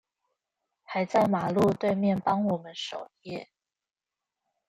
[0.81, 3.51] 還在馬路對面幫我們守夜